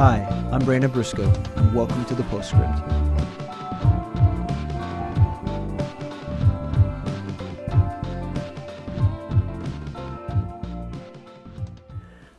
[0.00, 2.78] Hi, I'm Brandon Briscoe, and welcome to the Postscript.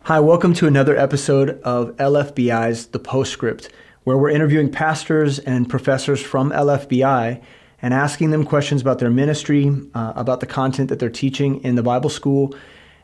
[0.01, 3.69] Hi, welcome to another episode of LFBI's The Postscript,
[4.05, 7.39] where we're interviewing pastors and professors from LFBI
[7.79, 11.75] and asking them questions about their ministry, uh, about the content that they're teaching in
[11.75, 12.55] the Bible school,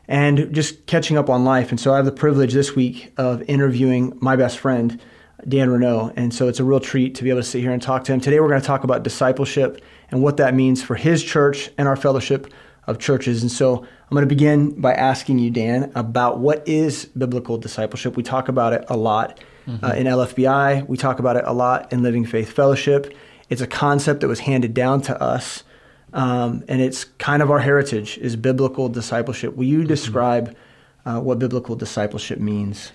[0.08, 1.70] and just catching up on life.
[1.70, 4.98] And so I have the privilege this week of interviewing my best friend,
[5.46, 6.12] Dan Reneau.
[6.16, 8.12] And so it's a real treat to be able to sit here and talk to
[8.12, 8.20] him.
[8.20, 11.86] Today we're going to talk about discipleship and what that means for his church and
[11.86, 12.52] our fellowship
[12.86, 13.42] of churches.
[13.42, 18.16] And so I'm going to begin by asking you, Dan, about what is biblical discipleship.
[18.16, 19.84] We talk about it a lot mm-hmm.
[19.84, 23.14] uh, in LFBI, we talk about it a lot in Living Faith Fellowship.
[23.50, 25.64] It's a concept that was handed down to us
[26.12, 29.54] um, and it's kind of our heritage is biblical discipleship.
[29.56, 29.88] Will you mm-hmm.
[29.88, 30.56] describe
[31.04, 32.92] uh, what biblical discipleship means?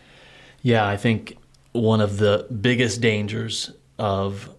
[0.62, 1.38] Yeah, I think
[1.74, 4.50] one of the biggest dangers of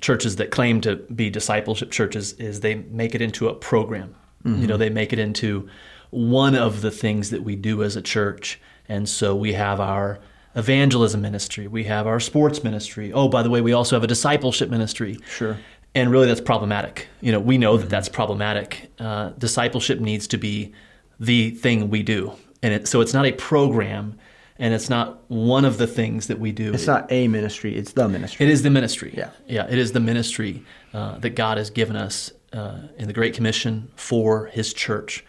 [0.00, 4.14] churches that claim to be discipleship churches is they make it into a program.
[4.44, 4.62] Mm-hmm.
[4.62, 5.68] You know, they make it into
[6.10, 8.60] one of the things that we do as a church.
[8.88, 10.18] And so we have our
[10.56, 13.12] evangelism ministry, we have our sports ministry.
[13.12, 15.18] Oh, by the way, we also have a discipleship ministry.
[15.28, 15.58] Sure
[15.94, 17.08] and really that's problematic.
[17.20, 18.90] You know, we know that that's problematic.
[18.98, 20.72] Uh, discipleship needs to be
[21.18, 22.32] the thing we do,
[22.62, 24.18] and it, so it's not a program,
[24.58, 26.72] and it's not one of the things that we do.
[26.72, 28.46] It's not a ministry; it's the ministry.
[28.46, 29.14] It is the ministry.
[29.16, 33.12] Yeah, yeah, it is the ministry uh, that God has given us uh, in the
[33.12, 35.24] Great Commission for His church,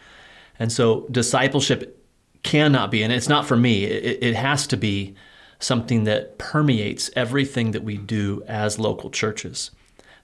[0.60, 1.98] and so discipleship
[2.44, 3.86] cannot be, and it's not for me.
[3.86, 5.16] It, it has to be
[5.60, 9.72] something that permeates everything that we do as local churches.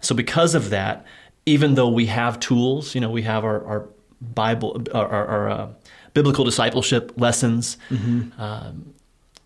[0.01, 1.05] So because of that,
[1.45, 3.89] even though we have tools, you know, we have our, our
[4.21, 5.69] Bible, our, our uh,
[6.13, 7.77] biblical discipleship lessons.
[7.89, 8.41] Mm-hmm.
[8.41, 8.93] Um,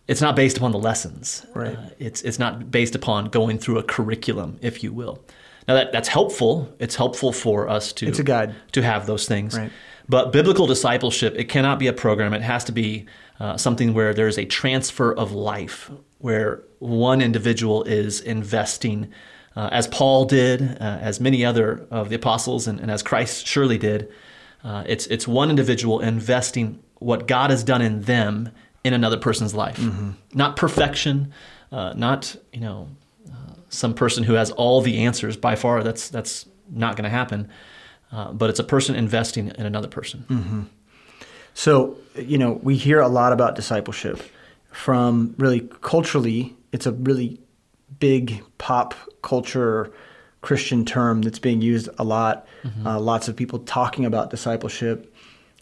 [0.08, 1.45] it's not based upon the lessons.
[1.53, 1.77] Right.
[1.77, 5.23] Uh, it's it's not based upon going through a curriculum, if you will.
[5.67, 6.73] Now that that's helpful.
[6.80, 9.58] It's helpful for us to it's a guide to have those things.
[9.58, 9.71] Right.
[10.09, 12.33] But biblical discipleship, it cannot be a program.
[12.33, 13.05] It has to be
[13.39, 19.11] uh, something where there's a transfer of life, where one individual is investing
[19.56, 23.45] uh, as Paul did, uh, as many other of the apostles, and, and as Christ
[23.45, 24.12] surely did.
[24.64, 28.52] Uh, it's, it's one individual investing what God has done in them
[28.84, 29.78] in another person's life.
[29.78, 30.12] Mm-hmm.
[30.34, 31.34] Not perfection,
[31.72, 32.89] uh, not you know
[33.28, 35.36] uh, some person who has all the answers.
[35.36, 37.50] By far, that's that's not going to happen.
[38.12, 40.26] Uh, but it's a person investing in another person.
[40.30, 40.62] Mm-hmm.
[41.54, 44.22] So you know we hear a lot about discipleship
[44.72, 46.56] from really culturally.
[46.72, 47.39] It's a really
[48.00, 49.92] big pop culture
[50.42, 52.48] Christian term that's being used a lot.
[52.64, 52.87] Mm-hmm.
[52.87, 55.14] Uh, lots of people talking about discipleship,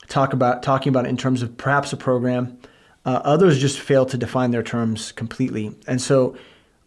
[0.08, 2.58] talk about talking about it in terms of perhaps a program.
[3.06, 5.76] Uh, others just fail to define their terms completely.
[5.88, 6.38] And so,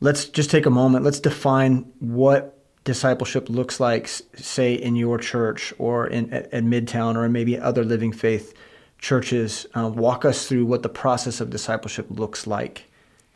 [0.01, 1.05] let's just take a moment.
[1.05, 7.17] Let's define what discipleship looks like, say in your church or in at, at Midtown
[7.17, 8.55] or maybe other Living Faith
[8.99, 9.67] churches.
[9.75, 12.85] Uh, walk us through what the process of discipleship looks like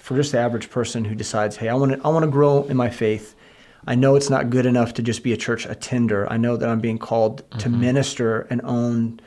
[0.06, 2.62] for just the average person who decides, hey, I want to I want to grow
[2.62, 3.34] in my faith.
[3.88, 6.32] I know it's not good enough to just be a church attender.
[6.32, 7.58] I know that I'm being called mm-hmm.
[7.58, 9.18] to minister and own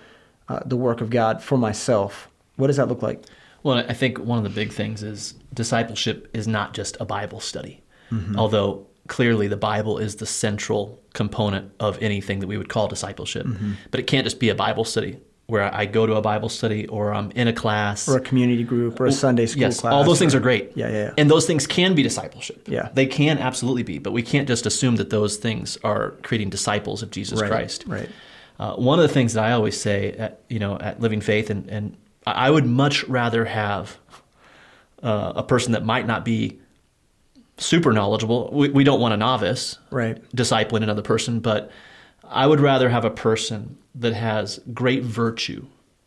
[0.48, 2.30] uh, the work of God for myself.
[2.56, 3.26] What does that look like?
[3.62, 7.42] Well, I think one of the big things is discipleship is not just a Bible
[7.42, 8.40] study, mm-hmm.
[8.40, 13.46] although clearly the Bible is the central component of anything that we would call discipleship.
[13.46, 13.74] Mm-hmm.
[13.92, 15.20] But it can't just be a Bible study
[15.50, 18.64] where I go to a Bible study or I'm in a class or a community
[18.64, 19.94] group or a Sunday school yes, class.
[19.94, 20.72] All those things are great.
[20.76, 21.14] Yeah, yeah, yeah.
[21.18, 22.68] And those things can be discipleship.
[22.68, 22.90] Yeah.
[22.94, 27.02] They can absolutely be, but we can't just assume that those things are creating disciples
[27.02, 27.86] of Jesus right, Christ.
[27.88, 28.10] Right.
[28.60, 31.50] Uh, one of the things that I always say at you know at Living Faith
[31.50, 33.98] and, and I would much rather have
[35.02, 36.60] uh, a person that might not be
[37.58, 38.50] super knowledgeable.
[38.52, 40.22] We, we don't want a novice right.
[40.36, 41.72] discipling another person, but
[42.30, 45.66] I would rather have a person that has great virtue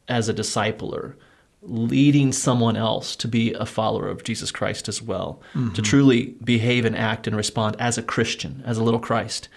[0.09, 1.15] as a discipler,
[1.63, 5.73] leading someone else to be a follower of Jesus Christ as well, mm-hmm.
[5.75, 9.49] to truly behave and act and respond as a Christian, as a little Christ.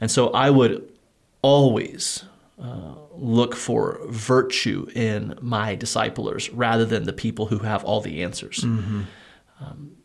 [0.00, 0.88] And so I would
[1.42, 2.24] always
[2.60, 8.22] uh, look for virtue in my disciplers rather than the people who have all the
[8.22, 8.58] answers.
[8.58, 9.02] Mm-hmm.
[9.60, 9.96] Um,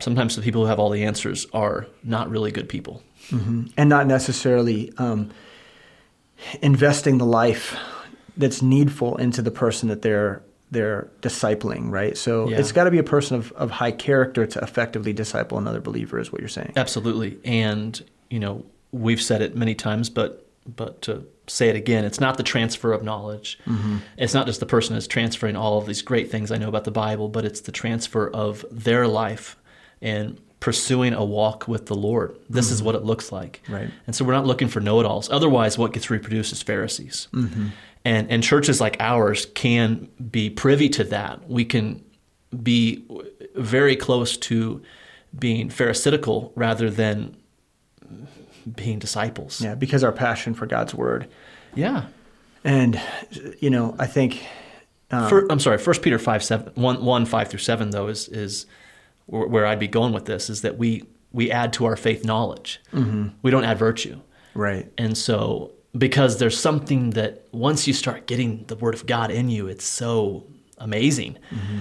[0.00, 3.02] sometimes the people who have all the answers are not really good people.
[3.30, 3.66] Mm-hmm.
[3.76, 5.30] And not necessarily um,
[6.62, 7.76] investing the life
[8.36, 12.16] that's needful into the person that they're they're discipling, right?
[12.16, 12.58] So yeah.
[12.58, 16.18] it's got to be a person of, of high character to effectively disciple another believer,
[16.18, 16.72] is what you're saying.
[16.76, 22.04] Absolutely, and you know we've said it many times, but but to say it again,
[22.04, 23.58] it's not the transfer of knowledge.
[23.66, 23.98] Mm-hmm.
[24.16, 26.84] It's not just the person is transferring all of these great things I know about
[26.84, 29.56] the Bible, but it's the transfer of their life
[30.00, 32.34] and pursuing a walk with the Lord.
[32.48, 32.86] This is mm-hmm.
[32.86, 33.60] what it looks like.
[33.68, 33.90] Right.
[34.06, 35.28] And so we're not looking for know-it-alls.
[35.28, 37.28] Otherwise, what gets reproduced is Pharisees.
[37.34, 37.66] Mm-hmm.
[38.06, 41.50] And and churches like ours can be privy to that.
[41.50, 42.02] We can
[42.62, 43.04] be
[43.54, 44.82] very close to
[45.38, 47.36] being pharisaical rather than
[48.74, 49.60] being disciples.
[49.60, 51.28] Yeah, because our passion for God's word.
[51.74, 52.06] Yeah.
[52.64, 52.98] And,
[53.60, 54.42] you know, I think
[55.10, 55.76] um, Fir- I'm sorry.
[55.76, 58.64] First Peter 5, 7, 1, 1, 5 through 7, though, is, is
[59.26, 62.80] where I'd be going with this is that we, we add to our faith knowledge.
[62.92, 63.28] Mm-hmm.
[63.42, 64.20] We don't add virtue.
[64.54, 64.90] Right.
[64.98, 69.48] And so, because there's something that once you start getting the Word of God in
[69.48, 70.44] you, it's so
[70.78, 71.38] amazing.
[71.50, 71.80] Mm-hmm.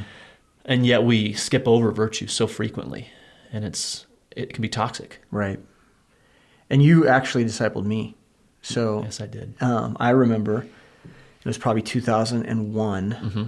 [0.66, 3.10] And yet we skip over virtue so frequently,
[3.52, 5.20] and it's it can be toxic.
[5.30, 5.60] Right.
[6.70, 8.16] And you actually discipled me.
[8.62, 9.56] So Yes, I did.
[9.62, 10.64] um, I remember
[11.04, 13.12] it was probably 2001.
[13.12, 13.44] Mm-hmm.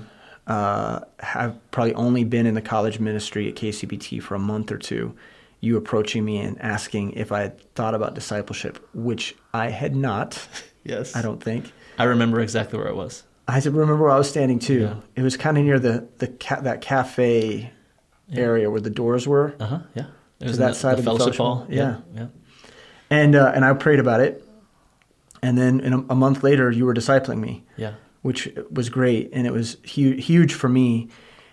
[0.48, 4.78] Uh, have probably only been in the college ministry at KCBT for a month or
[4.78, 5.16] two.
[5.60, 10.48] You approaching me and asking if I had thought about discipleship, which I had not.
[10.88, 11.72] Yes, I don't think.
[11.98, 13.24] I remember exactly where I was.
[13.48, 14.82] I remember where I was standing too.
[14.82, 14.96] Yeah.
[15.16, 17.72] It was kind of near the the ca- that cafe
[18.32, 19.56] area where the doors were.
[19.60, 19.80] Uh huh.
[19.96, 20.06] Yeah.
[20.40, 21.56] It To that side of the fellowship hall?
[21.56, 21.68] hall.
[21.72, 22.02] Yeah.
[22.14, 22.28] Yeah.
[23.10, 24.48] And uh, and I prayed about it,
[25.42, 27.94] and then in a, a month later, you were discipling me, Yeah.
[28.26, 31.10] Which was great, and it was huge, huge for me.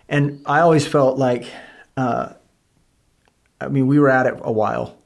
[0.09, 1.45] And I always felt like,
[1.99, 2.33] uh,
[3.61, 4.97] I mean, we were at it a while.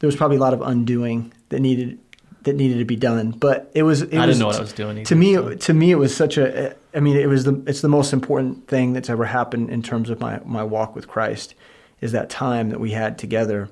[0.00, 1.98] There was probably a lot of undoing that needed
[2.42, 4.02] that needed to be done, but it was.
[4.02, 5.54] It I was, didn't know what I was doing To me, so.
[5.54, 6.76] to me, it was such a.
[6.94, 7.62] I mean, it was the.
[7.66, 11.08] It's the most important thing that's ever happened in terms of my my walk with
[11.08, 11.54] Christ,
[12.02, 13.70] is that time that we had together.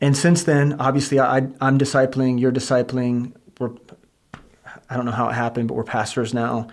[0.00, 3.32] And since then, obviously, I, I'm discipling, you're discipling.
[3.58, 3.70] We're,
[4.88, 6.68] I don't know how it happened, but we're pastors now.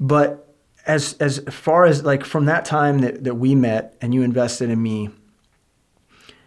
[0.00, 0.48] But
[0.86, 4.70] as as far as like from that time that, that we met and you invested
[4.70, 5.10] in me,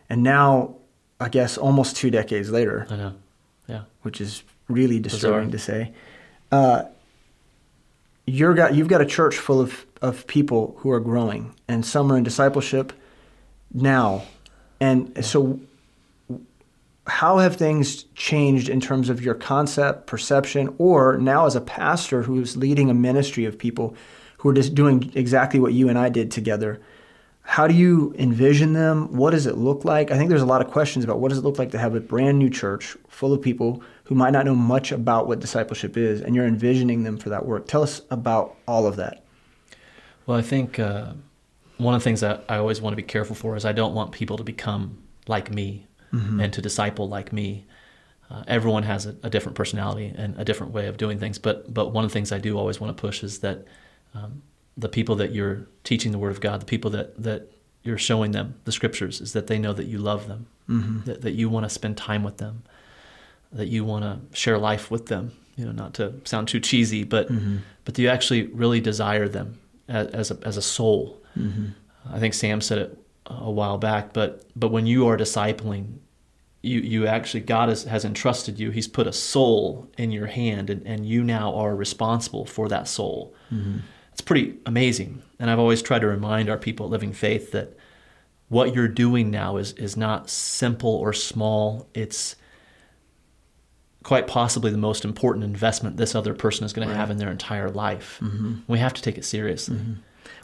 [0.10, 0.76] and now,
[1.20, 3.14] I guess almost two decades later, I know.
[3.68, 3.82] Yeah.
[4.02, 5.80] which is really disturbing Bizarre.
[5.80, 5.94] to say,
[6.52, 6.84] uh,
[8.26, 12.12] you're got you've got a church full of of people who are growing, and some
[12.12, 12.94] are in discipleship
[13.74, 14.24] now,
[14.80, 15.60] and so
[17.12, 22.24] how have things changed in terms of your concept, perception, or now as a pastor
[22.24, 23.94] who's leading a ministry of people
[24.38, 26.82] who are just doing exactly what you and I did together?
[27.42, 29.14] How do you envision them?
[29.14, 30.10] What does it look like?
[30.10, 31.96] I think there's a lot of questions about what does it look like to have
[31.96, 35.98] a brand new church full of people who might not know much about what discipleship
[35.98, 37.68] is, and you're envisioning them for that work.
[37.68, 39.26] Tell us about all of that.
[40.26, 41.12] Well, I think uh,
[41.78, 43.94] one of the things that I always want to be careful for is I don't
[43.94, 47.66] want people to become like me and to disciple like me.
[48.30, 51.74] Uh, everyone has a, a different personality and a different way of doing things, but
[51.74, 53.66] but one of the things I do always want to push is that
[54.14, 54.42] um,
[54.78, 57.52] the people that you're teaching the Word of God, the people that that
[57.84, 60.48] you're showing them the Scriptures, is that they know that you love them,
[61.06, 62.64] that that you want to spend time with them,
[63.52, 65.32] that you want to share life with them.
[65.58, 67.28] You know, not to sound too cheesy, but
[67.84, 69.60] but that you actually really desire them
[69.90, 71.22] as, as a as a soul.
[72.10, 76.00] I think Sam said it a while back, but but when you are discipling,
[76.62, 78.72] you you actually God has, has entrusted you.
[78.72, 82.88] He's put a soul in your hand, and, and you now are responsible for that
[82.88, 83.34] soul.
[83.52, 83.80] Mm-hmm.
[84.12, 85.22] It's pretty amazing.
[85.40, 87.78] And I've always tried to remind our people at Living Faith that
[88.50, 91.88] what you're doing now is is not simple or small.
[91.94, 92.36] It's
[94.04, 97.30] quite possibly the most important investment this other person is going to have in their
[97.30, 98.20] entire life.
[98.22, 98.56] Mm-hmm.
[98.68, 99.78] We have to take it seriously.
[99.78, 99.94] Mm-hmm.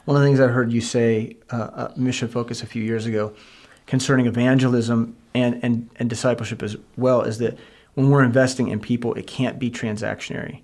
[0.08, 3.04] One of the things I heard you say, uh, uh, Mission Focus, a few years
[3.04, 3.34] ago,
[3.84, 7.58] concerning evangelism and, and, and discipleship as well, is that
[7.92, 10.62] when we're investing in people, it can't be transactionary,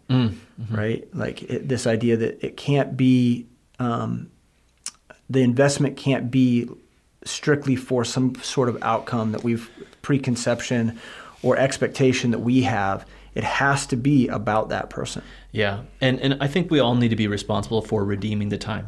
[0.70, 1.06] right?
[1.14, 3.46] Like it, this idea that it can't be,
[3.78, 4.30] um,
[5.28, 6.66] the investment can't be
[7.26, 9.68] strictly for some sort of outcome that we've
[10.00, 10.98] preconception
[11.42, 13.04] or expectation that we have.
[13.34, 15.22] It has to be about that person.
[15.52, 18.86] Yeah, and and I think we all need to be responsible for redeeming the time.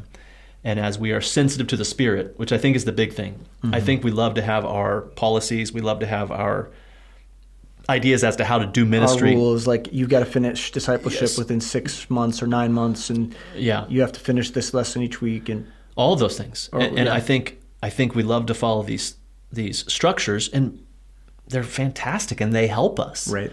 [0.67, 3.39] And as we are sensitive to the Spirit, which I think is the big thing,
[3.63, 3.87] I mm-hmm.
[3.87, 6.71] think we love to have our policies, we love to have our
[7.89, 9.31] ideas as to how to do ministry.
[9.31, 11.39] Our rules like you've got to finish discipleship Yes.
[11.39, 13.87] within six months or nine months, and Yeah.
[13.89, 15.49] you have to finish this lesson each week.
[15.49, 16.69] And all of those things.
[16.73, 17.15] Or- and and yeah.
[17.15, 19.15] I think I think we love to follow these
[19.53, 20.81] these structures, and
[21.47, 23.29] they're fantastic, and they help us.
[23.29, 23.53] right,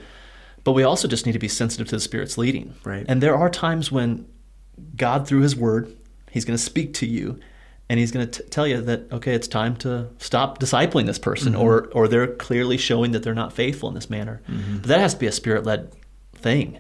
[0.64, 2.74] But we also just need to be sensitive to the Spirit's leading.
[2.84, 3.06] Right.
[3.08, 4.26] And there are times when
[4.98, 5.96] God, through His Word,
[6.34, 7.40] He's going to speak to you,
[7.90, 11.54] and He's going to tell you that okay, it's time to stop discipling this person,
[11.56, 14.42] or or they're clearly showing that they're not faithful in this manner.
[14.82, 15.92] But that has to be a Spirit led
[16.34, 16.80] thing.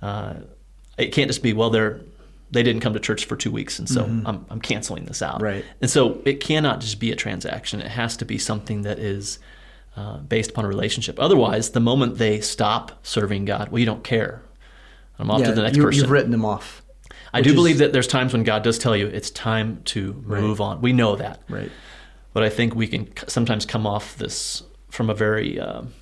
[0.00, 0.34] Uh,
[0.96, 2.00] it can't just be well they're
[2.50, 5.42] they didn't come to church for two weeks, and so I'm, I'm canceling this out.
[5.42, 5.64] Right.
[5.80, 7.80] And so it cannot just be a transaction.
[7.80, 9.40] It has to be something that is
[9.96, 11.18] uh, based upon a relationship.
[11.18, 14.40] Otherwise, the moment they stop serving God, well, you don't care.
[15.18, 16.02] I'm off to the next you, person.
[16.02, 16.83] You've written them off.
[17.34, 19.82] I which do is- believe that there's times when God does tell you it's time
[19.86, 20.80] to move on.
[20.80, 21.42] We know that.
[21.48, 21.70] Right.
[22.32, 25.92] But I think we can sometimes come off this from a very um,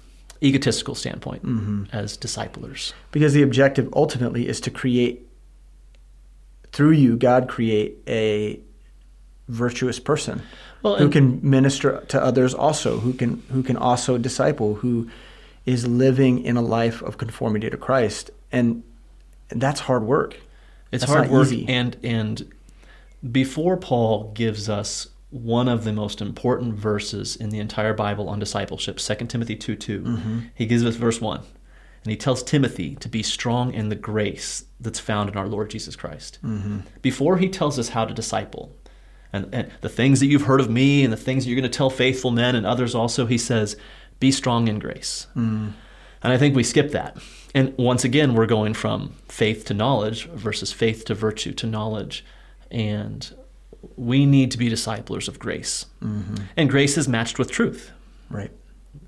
[0.43, 1.85] egotistical standpoint Mm-hmm.
[1.93, 2.93] as disciplers.
[3.11, 5.27] Because the objective ultimately is to create,
[6.73, 8.61] through you, God create a
[9.49, 10.43] virtuous person
[10.83, 15.09] Well, who can minister to others also, who can who can also disciple, who
[15.67, 18.83] is living in a life of conformity to Christ, and
[19.51, 20.39] that's hard work.
[20.93, 21.67] It's That's hard work, easy.
[21.69, 22.53] and and
[23.31, 28.39] before Paul gives us one of the most important verses in the entire Bible on
[28.39, 30.39] discipleship, 2 Timothy 2 2, Mm-hmm.
[30.55, 31.39] he gives us verse 1.
[32.05, 35.71] And he tells Timothy to be strong in the grace that's found in our Lord
[35.71, 36.39] Jesus Christ.
[36.45, 36.81] Mm-hmm.
[37.01, 38.75] Before he tells us how to disciple,
[39.33, 41.71] and, and the things that you've heard of me and the things that you're going
[41.71, 43.77] to tell faithful men and others also, he says,
[44.19, 45.29] be strong in grace.
[46.23, 47.17] And I think we skip that.
[47.55, 52.25] And once again, we're going from faith to knowledge versus faith to virtue to knowledge.
[52.71, 53.35] And
[53.97, 55.87] we need to be disciples of grace.
[56.57, 57.91] And grace is matched with truth.
[58.31, 58.51] Right.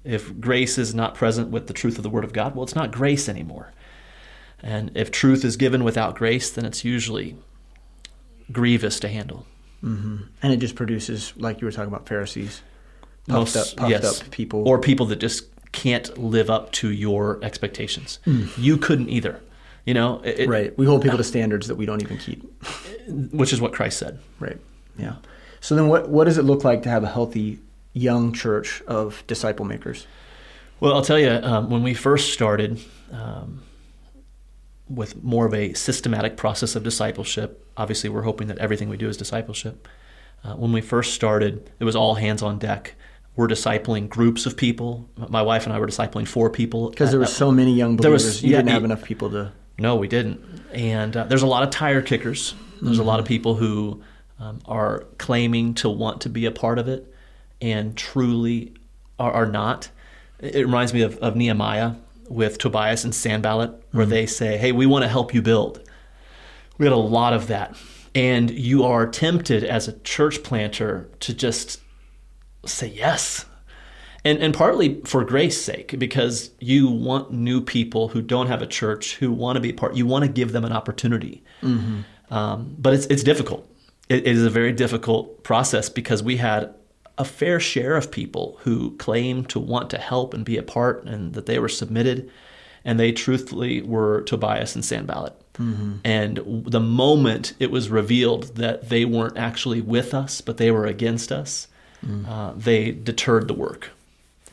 [0.05, 2.75] If grace is not present with the truth of the Word of God, well, it's
[2.75, 3.73] not grace anymore.
[4.63, 7.37] And if truth is given without grace, then it's usually
[8.53, 9.47] grievous to handle.
[9.81, 12.63] hmm And it just produces, like you were talking about, Pharisees,
[13.29, 14.21] puffed Most- up, puffed yes.
[14.23, 15.47] up people, Or people that just
[15.85, 18.19] can't live up to your expectations.
[18.57, 19.41] You couldn't either.
[19.85, 20.77] You know, it- right.
[20.79, 22.41] We hold people to standards that we don't even keep.
[23.41, 24.19] which is what Christ said.
[24.41, 24.59] Right.
[24.99, 25.17] Yeah.
[25.61, 27.59] So then, what what does it look like to have a healthy
[27.93, 30.07] young church of disciple makers?
[30.81, 32.81] Well, I'll tell you, um, when we first started
[33.13, 33.63] um,
[34.89, 39.09] with more of a systematic process of discipleship, obviously we're hoping that everything we do
[39.09, 39.87] is discipleship.
[40.45, 42.95] Uh, when we first started, it was all hands on deck.
[43.37, 45.09] We're discipling groups of people.
[45.29, 46.91] My wife and I were discipling four people.
[46.91, 49.31] Because there were so many young there was- believers, you yeah, didn't have enough people
[49.31, 49.53] to.
[49.79, 50.41] No, we didn't.
[50.73, 52.55] And uh, there's a lot of tire kickers.
[52.81, 54.03] There's a lot of people who
[54.39, 57.13] um, are claiming to want to be a part of it
[57.61, 58.75] and truly
[59.19, 59.89] are, are not.
[60.39, 61.95] It reminds me of, of Nehemiah
[62.29, 65.83] with Tobias and Sanballat, where they say, Hey, we want to help you build.
[66.79, 67.77] We had a lot of that.
[68.15, 71.81] And you are tempted as a church planter to just
[72.69, 73.45] say yes.
[74.25, 78.67] And, and partly for grace sake, because you want new people who don't have a
[78.67, 81.43] church, who want to be part, you want to give them an opportunity.
[82.31, 83.69] Um, but it's, it's difficult.
[84.09, 86.75] It, it is a very difficult process because we had
[87.19, 91.05] a fair share of people who claimed to want to help and be a part
[91.05, 92.31] and that they were submitted.
[92.87, 95.35] And they truthfully were Tobias and Sanballat.
[96.05, 100.85] And the moment it was revealed that they weren't actually with us, but they were
[100.85, 101.69] against us,
[102.29, 103.91] uh, they deterred the work.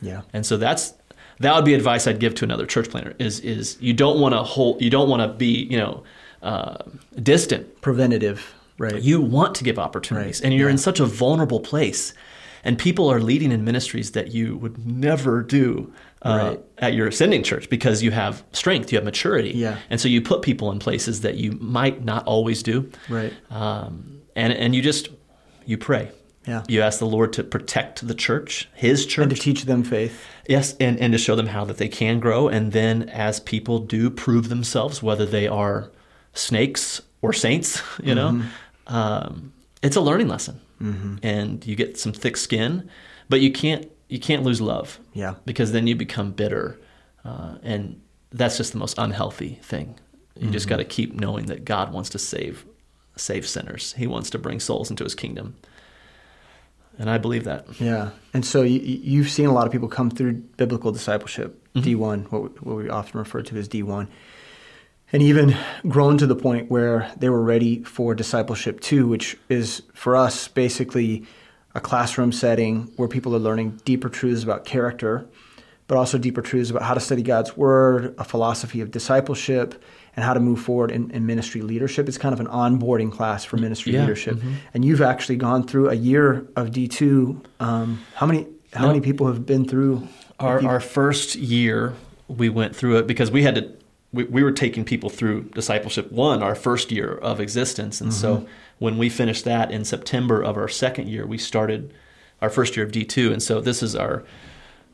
[0.02, 0.22] Yeah.
[0.34, 0.94] And so that's
[1.40, 4.34] that would be advice I'd give to another church planner is is you don't want
[4.34, 6.04] to hold you don't want to be you know
[6.42, 6.78] uh,
[7.22, 7.82] distant.
[7.82, 8.54] Preventative.
[8.78, 9.02] Right.
[9.02, 10.72] You want to give opportunities, Right, and you're yeah.
[10.74, 12.14] in such a vulnerable place,
[12.64, 15.94] and people are leading in ministries that you would never do.
[16.24, 16.60] Uh, Right.
[16.78, 19.78] At your ascending church, because you have strength, you have maturity, Yeah.
[19.90, 23.34] and so you put people in places that you might not always do, Right.
[23.52, 25.10] um, and and you just
[25.66, 26.10] you pray,
[26.48, 26.64] Yeah.
[26.68, 30.24] you ask the Lord to protect the church, His church, And to teach them faith.
[30.50, 32.48] Yes, and, and to show them how that they can grow.
[32.48, 35.92] And then as people do prove themselves, whether they are
[36.34, 38.42] snakes or saints, you know,
[38.88, 40.60] um, it's a learning lesson.
[41.22, 42.90] And you get some thick skin,
[43.30, 45.00] but you can't you can't lose love.
[45.14, 45.36] Yeah.
[45.46, 46.80] Because then you become bitter.
[47.24, 50.00] Uh, and that's just the most unhealthy thing.
[50.40, 52.66] You just got to keep knowing that God wants to save
[53.16, 53.94] save sinners.
[53.96, 55.56] He wants to bring souls into his kingdom.
[56.98, 57.80] And I believe that.
[57.80, 58.12] Yeah.
[58.34, 61.88] And so you, you've seen a lot of people come through biblical discipleship, mm-hmm.
[61.88, 64.08] D1, what what we often refer to as D1,
[65.12, 65.58] and even
[65.88, 70.48] grown to the point where they were ready for discipleship two, which is for us
[70.48, 71.26] basically
[71.74, 75.26] a classroom setting where people are learning deeper truths about character,
[75.88, 79.82] but also deeper truths about how to study God's word, a philosophy of discipleship,
[80.16, 82.08] and how to move forward in, in ministry leadership.
[82.08, 84.40] It's kind of an onboarding class for ministry Yeah, leadership.
[84.74, 87.44] And you've actually gone through a year of D2.
[87.60, 88.88] Um, how many how No.
[88.88, 90.08] many people have been through
[90.40, 91.94] Our, our first year,
[92.28, 93.70] we went through it because we had to.
[94.14, 98.46] We, we were taking people through discipleship one, our first year of existence, and so
[98.78, 101.94] when we finished that in September of our second year, we started
[102.42, 104.24] our first year of D two, and so this is our.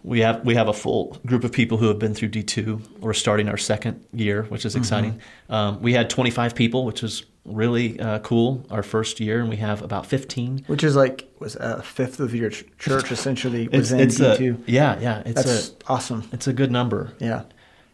[0.04, 2.82] We have we have a full group of people who have been through D two.
[3.00, 5.20] We're starting our second year, which is exciting.
[5.50, 9.56] Um, we had 25 people, which was really uh, cool our first year, and we
[9.58, 10.66] have about 15.
[10.68, 14.36] Which is like was a fifth of your ch- church essentially It's, within it's a,
[14.38, 14.63] D2.
[14.68, 15.24] yeah, yeah.
[15.25, 16.24] It's That's a awesome.
[16.32, 17.44] it's a good number, Yeah.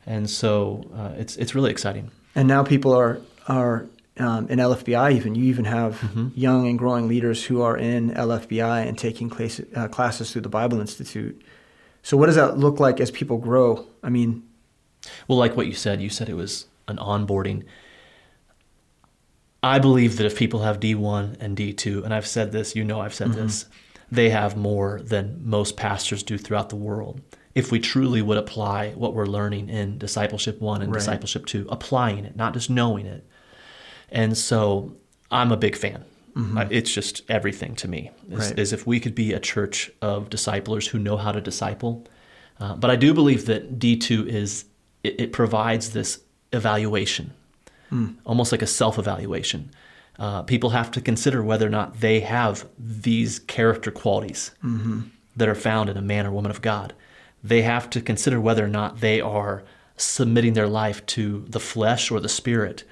[0.06, 2.12] and so uh, it's it's really exciting.
[2.36, 3.86] And now people are are
[4.18, 5.14] um, in LFBI.
[5.16, 6.28] Even you even have Mm-hmm.
[6.36, 10.50] young and growing leaders who are in LFBI and taking class, uh, classes through the
[10.50, 11.42] Bible Institute.
[12.04, 13.88] So what does that look like as people grow?
[14.04, 14.44] I mean,
[15.28, 17.64] Well, like what you said, you said it was an onboarding.
[19.64, 23.00] I believe that if people have D1 and D2, and I've said this, you know
[23.00, 23.46] I've said mm-hmm.
[23.46, 23.66] this,
[24.12, 27.22] they have more than most pastors do throughout the world.
[27.56, 31.00] If we truly would apply what we're learning in discipleship 1 and Right.
[31.00, 33.26] discipleship 2, applying it, not just knowing it.
[34.10, 34.98] And so
[35.32, 36.04] I'm a big fan.
[36.36, 38.12] Uh, It's just everything to me.
[38.32, 38.60] Is, Right.
[38.60, 42.06] is if we could be a church of disciplers who know how to disciple.
[42.60, 44.66] Uh, but I do believe that D2 is
[45.04, 46.20] it, it provides this
[46.52, 47.34] evaluation,
[48.26, 49.70] almost like a self-evaluation.
[50.18, 54.52] Uh, people have to consider whether or not they have these character qualities
[55.36, 56.94] that are found in a man or woman of God.
[57.44, 59.64] They have to consider whether or not they are
[59.98, 62.84] submitting their life to the flesh or the spirit.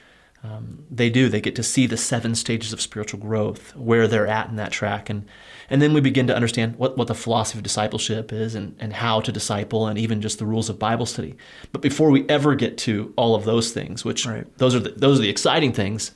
[0.43, 1.29] Um, they do.
[1.29, 4.71] They get to see the seven stages of spiritual growth, where they're at in that
[4.71, 5.07] track.
[5.07, 5.27] And,
[5.69, 8.91] and then we begin to understand what, what the philosophy of discipleship is and, and
[8.93, 11.35] how to disciple and even just the rules of Bible study.
[11.71, 14.47] But before we ever get to all of those things, which Right.
[14.57, 16.11] those, are the, those are the exciting things,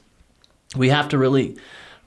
[0.76, 1.56] we have to really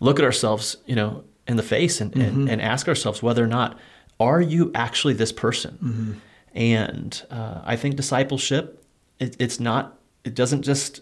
[0.00, 3.46] look at ourselves, you know, in the face and, and, and ask ourselves whether or
[3.48, 3.78] not
[4.20, 6.20] are you actually this person?
[6.52, 8.82] And uh, I think discipleship,
[9.20, 11.00] it, it's not, it doesn't just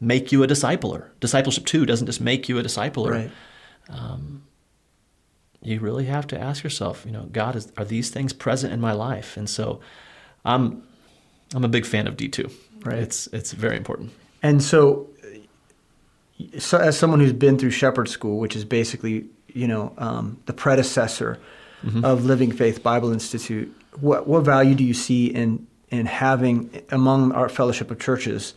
[0.00, 1.08] make you a discipler.
[1.20, 3.10] Discipleship too doesn't just make you a discipler.
[3.10, 3.30] right.
[5.62, 8.80] You really have to ask yourself, you know, God, is, are these things present in
[8.80, 9.36] my life?
[9.36, 9.80] And so,
[10.44, 10.82] I'm,
[11.54, 12.50] I'm a big fan of D two.
[12.84, 12.98] Right.
[12.98, 14.12] It's it's very important.
[14.42, 15.08] And so,
[16.58, 20.52] so as someone who's been through Shepherd School, which is basically you know um, the
[20.52, 21.38] predecessor
[22.02, 27.32] of Living Faith Bible Institute, what what value do you see in in having among
[27.32, 28.54] our fellowship of churches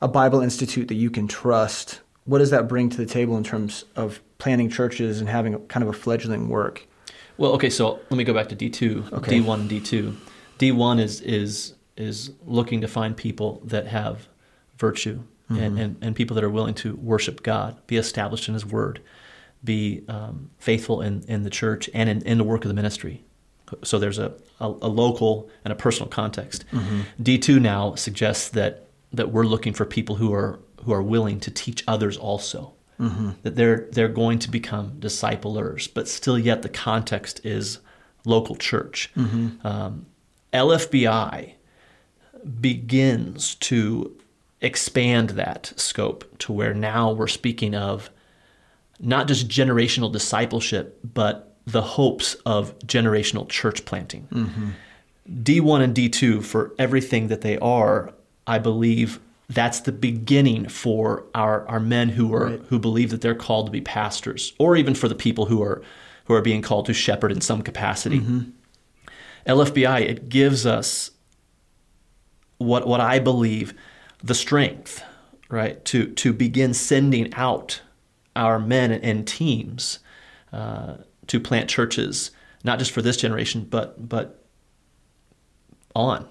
[0.00, 2.00] a Bible Institute that you can trust?
[2.24, 5.58] What does that bring to the table in terms of planning churches and having a,
[5.60, 6.86] kind of a fledgling work?
[7.38, 9.38] Well, okay, so let me go back to D two, Okay.
[9.38, 10.16] D one, and D two.
[10.58, 14.28] D one is is is looking to find people that have
[14.76, 18.66] virtue and, and, and people that are willing to worship God, be established in His
[18.66, 19.00] Word,
[19.64, 23.24] be um, faithful in, in the church and in, in the work of the ministry.
[23.82, 26.66] So there's a, a, a local and a personal context.
[27.22, 31.40] D two now suggests that that we're looking for people who are who are willing
[31.40, 32.74] to teach others also.
[33.00, 33.30] Mm-hmm.
[33.42, 37.78] That they're they're going to become disciplers, but still yet the context is
[38.24, 39.10] local church.
[39.16, 39.66] Mm-hmm.
[39.66, 40.06] Um,
[40.52, 41.54] LFBI
[42.60, 44.16] begins to
[44.60, 48.10] expand that scope to where now we're speaking of
[48.98, 54.26] not just generational discipleship, but the hopes of generational church planting.
[54.32, 54.70] Mm-hmm.
[55.42, 58.14] D1 and D2, for everything that they are,
[58.48, 62.60] I believe that's the beginning for our, our men who are Right.
[62.68, 65.82] who believe that they're called to be pastors, or even for the people who are
[66.24, 68.18] who are being called to shepherd in some capacity.
[69.46, 71.10] LFBI it gives us
[72.58, 73.72] what what I believe
[74.22, 75.02] the strength,
[75.48, 77.80] right, to to begin sending out
[78.36, 79.98] our men and teams
[80.52, 82.30] uh, to plant churches,
[82.64, 84.42] not just for this generation, but but
[85.94, 86.26] on.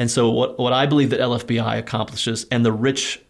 [0.00, 3.20] And so what what I believe that LFBI accomplishes, and the rich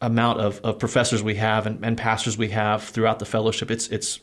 [0.00, 3.88] amount of, of professors we have and, and pastors we have throughout the fellowship, it's
[3.88, 4.20] it's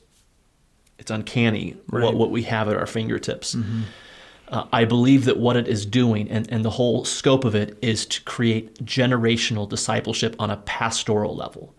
[0.97, 2.03] it's uncanny Right.
[2.05, 3.55] what, what we have at our fingertips.
[4.47, 7.77] Uh, I believe that what it is doing and, and the whole scope of it
[7.81, 11.75] is to create generational discipleship on a pastoral level.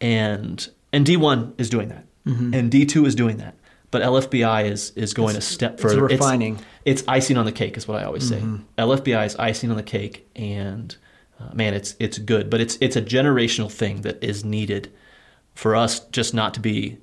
[0.00, 2.04] And and D1 is doing that.
[2.26, 3.54] And D2 is doing that.
[3.90, 6.04] But LFBI is is going a step it's further.
[6.04, 6.58] refining.
[6.84, 8.42] It's, icing on the cake is what I always say.
[8.76, 10.96] LFBI is icing on the cake and
[11.40, 14.92] uh, man, it's it's good, but it's it's a generational thing that is needed
[15.54, 16.98] for us just not to be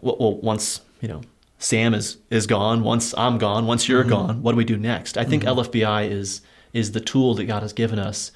[0.00, 1.22] well, well once, you know,
[1.58, 5.18] Sam is is gone, once I'm gone, once you're gone, what do we do next?
[5.18, 6.40] I think LFBI is
[6.72, 8.32] is the tool that God has given us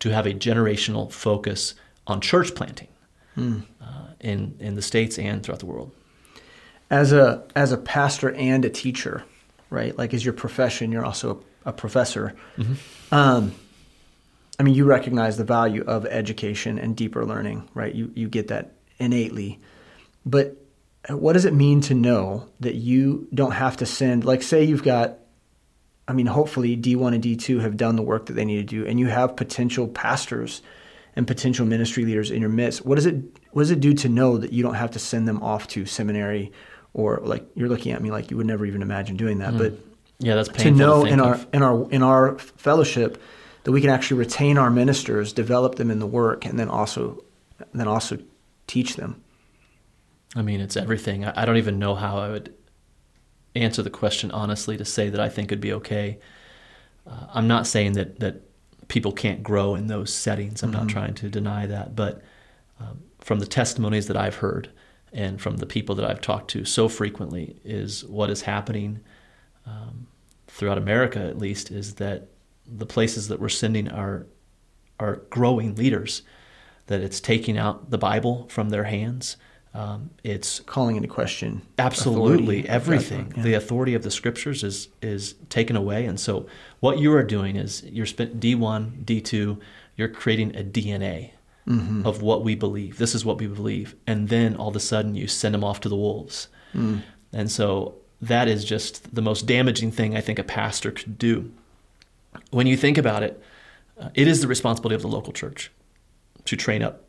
[0.00, 1.74] to have a generational focus
[2.06, 2.88] on church planting
[3.80, 5.92] uh, in in the states and throughout the world.
[6.92, 9.24] As a as a pastor and a teacher,
[9.70, 9.96] right?
[9.96, 12.34] Like as your profession, you're also a, a professor.
[13.10, 13.52] Um,
[14.60, 17.92] I mean, you recognize the value of education and deeper learning, right?
[17.92, 19.58] You you get that innately,
[20.24, 20.58] but
[21.08, 24.24] what does it mean to know that you don't have to send?
[24.24, 25.18] Like, say you've got,
[26.06, 28.68] I mean, hopefully D one and D two have done the work that they need
[28.68, 30.62] to do, and you have potential pastors
[31.16, 33.16] and potential ministry leaders in your midst, what does it
[33.50, 35.84] what does it do to know that you don't have to send them off to
[35.86, 36.52] seminary
[36.94, 39.58] or like you're looking at me like you would never even imagine doing that, mm.
[39.58, 39.72] but
[40.18, 43.20] yeah, that's to know to in our in our in our fellowship
[43.64, 47.22] that we can actually retain our ministers, develop them in the work, and then also
[47.72, 48.18] then also
[48.66, 49.22] teach them.
[50.34, 51.24] I mean, it's everything.
[51.24, 52.54] I don't even know how I would
[53.54, 56.18] answer the question honestly to say that I think it'd be okay.
[57.06, 58.42] Uh, I'm not saying that that
[58.88, 60.62] people can't grow in those settings.
[60.62, 60.80] I'm mm-hmm.
[60.80, 62.22] not trying to deny that, but
[62.80, 64.70] um, from the testimonies that I've heard
[65.12, 69.00] and from the people that I've talked to so frequently, is what is happening
[69.66, 70.06] um,
[70.46, 72.28] throughout America, at least, is that
[72.66, 74.26] the places that we're sending are
[74.98, 76.22] are growing leaders.
[76.86, 79.36] That it's taking out the Bible from their hands.
[79.74, 83.32] Um, it's calling into question absolutely everything.
[83.36, 83.42] Yeah.
[83.42, 86.46] The authority of the scriptures is is taken away, and so
[86.80, 89.58] what you are doing is you're spent D one, D two.
[89.96, 91.32] You're creating a DNA
[91.66, 92.06] mm-hmm.
[92.06, 92.98] of what we believe.
[92.98, 95.80] This is what we believe, and then all of a sudden you send them off
[95.80, 96.48] to the wolves.
[96.74, 97.02] Mm.
[97.32, 101.52] And so that is just the most damaging thing I think a pastor could do.
[102.50, 103.42] When you think about it,
[103.98, 105.70] uh, it is the responsibility of the local church
[106.44, 107.04] to train up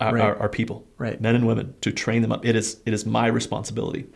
[0.00, 0.22] our, right.
[0.22, 1.20] our, our, people, right.
[1.20, 2.44] men and women, to train them up.
[2.44, 4.06] It is it is my responsibility.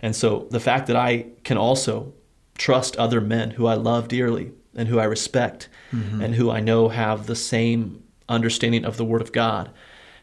[0.00, 2.12] And so the fact that I can also
[2.58, 6.20] trust other men who I love dearly and who I respect mm-hmm.
[6.20, 9.70] and who I know have the same understanding of the Word of God,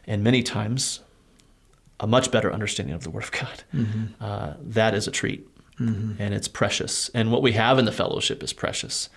[0.06, 1.00] and many times
[1.98, 4.04] a much better understanding of the Word of God, mm-hmm.
[4.20, 5.46] uh, that is a treat.
[5.78, 6.22] Mm-hmm.
[6.22, 7.08] And it's precious.
[7.14, 9.08] And what we have in the fellowship is precious.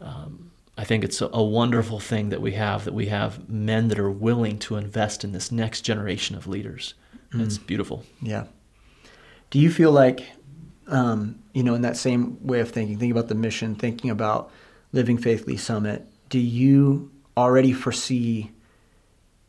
[0.00, 3.88] Um, I think it's a, a, wonderful thing that we have that we have men
[3.88, 6.94] that are willing to invest in this next generation of leaders.
[7.32, 7.44] Mm.
[7.44, 8.04] It's beautiful.
[8.20, 8.44] Yeah.
[9.50, 10.20] Do you feel like,
[10.86, 14.50] um, you know, in that same way of thinking, thinking about the mission, thinking about
[14.92, 18.50] Living Faith Lee's Summit, do you already foresee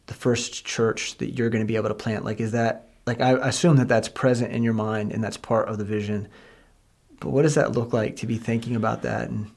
[0.08, 2.26] the first church that you're going to be able to plant?
[2.26, 5.68] Like, is that, like, I assume that that's present in your mind and that's part
[5.68, 6.28] of the vision.
[7.20, 9.52] But what does that look like to be thinking about that and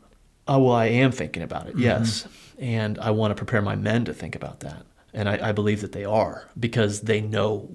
[0.51, 1.83] uh, well, I am thinking about it, mm-hmm.
[1.83, 2.27] yes.
[2.59, 4.85] And I want to prepare my men to think about that.
[5.13, 7.69] And I, I, believe that they are because they know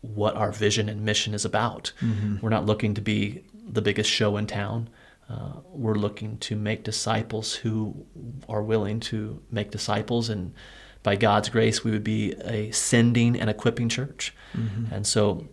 [0.00, 1.92] what our vision and mission is about.
[2.00, 2.36] Mm-hmm.
[2.40, 4.88] We're not looking to be the biggest show in town.
[5.28, 8.06] Uh, we're looking to make disciples who
[8.48, 10.28] are willing to make disciples.
[10.28, 10.54] And
[11.02, 14.34] by God's grace, we would be a sending and equipping church.
[14.56, 14.92] Mm-hmm.
[14.92, 15.48] And so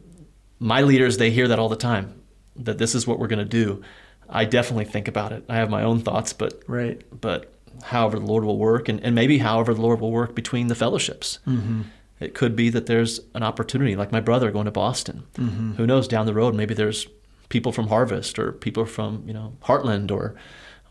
[0.60, 2.22] my leaders, they hear that all the time
[2.56, 3.82] that this is what we're going to do.
[4.30, 5.46] I definitely think about it.
[5.50, 7.02] I have my own thoughts, but right.
[7.20, 7.54] But
[7.84, 10.76] however the Lord will work, and, and maybe however the Lord will work between the
[10.76, 11.40] fellowships.
[11.48, 11.84] Mm-hmm.
[12.20, 15.24] It could be that there's an opportunity, like my brother going to Boston.
[15.36, 15.74] Mm-hmm.
[15.74, 16.08] Who knows?
[16.08, 17.08] Down the road, maybe there's
[17.52, 20.36] people from Harvest or people from you know Heartland or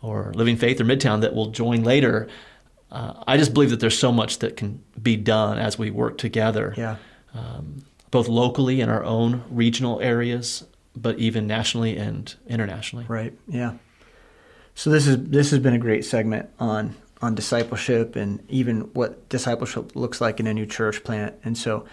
[0.01, 2.29] or Living Faith or Midtown that will join later.
[2.89, 6.17] Uh, I just believe that there's so much that can be done as we work
[6.17, 6.73] together.
[6.77, 6.97] Yeah.
[7.33, 13.05] Um, both locally in our own regional areas but even nationally and internationally.
[13.07, 13.33] Right.
[13.47, 13.73] Yeah.
[14.75, 19.29] So this is this has been a great segment on on discipleship and even what
[19.29, 21.35] discipleship looks like in a new church plant.
[21.43, 21.85] And so,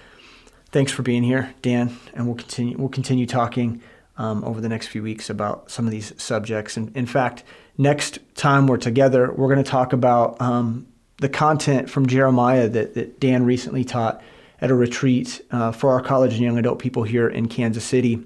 [0.70, 1.98] thanks for being here, Dan.
[2.14, 3.83] And we'll continue we'll continue talking
[4.18, 6.76] um, over the next few weeks about some of these subjects.
[6.76, 7.44] And in fact,
[7.78, 10.87] next time we're together, we're going to talk about um,
[11.18, 14.22] the content from Jeremiah that, that Dan recently taught
[14.61, 18.24] at a retreat uh, for our college and young adult people here in Kansas City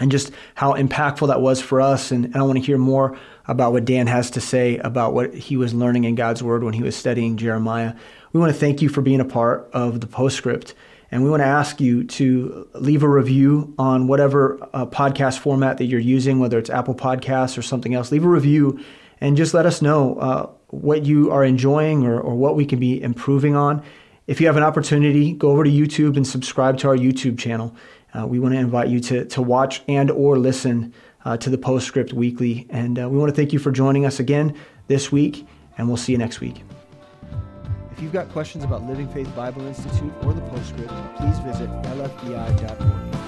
[0.00, 2.12] and just how impactful that was for us.
[2.12, 5.34] And, and I want to hear more about what Dan has to say about what
[5.34, 7.94] he was learning in God's Word when he was studying Jeremiah.
[8.32, 10.74] We want to thank you for being a part of the postscript.
[11.12, 15.76] And we want to ask you to leave a review on whatever uh, podcast format
[15.76, 18.10] that you're using, whether it's Apple Podcasts or something else.
[18.10, 18.82] Leave a review
[19.20, 22.80] and just let us know uh, what you are enjoying or, or what we can
[22.80, 23.84] be improving on.
[24.26, 27.76] If you have an opportunity, go over to YouTube and subscribe to our YouTube channel.
[28.14, 30.94] Uh, we want to invite you to, to watch and or listen
[31.26, 32.66] uh, to the Postscript weekly.
[32.70, 35.46] And uh, we want to thank you for joining us again this week,
[35.76, 36.62] and we'll see you next week.
[38.02, 43.21] If you've got questions about Living Faith Bible Institute or the Postscript, please visit lfbi.org.